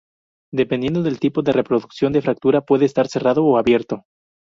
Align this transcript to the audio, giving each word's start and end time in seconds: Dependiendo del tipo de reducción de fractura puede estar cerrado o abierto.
Dependiendo 0.51 1.03
del 1.03 1.19
tipo 1.19 1.43
de 1.43 1.51
reducción 1.51 2.11
de 2.11 2.23
fractura 2.23 2.61
puede 2.61 2.85
estar 2.87 3.07
cerrado 3.07 3.45
o 3.45 3.59
abierto. 3.59 4.05